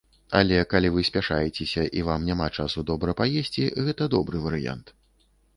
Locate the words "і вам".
2.01-2.25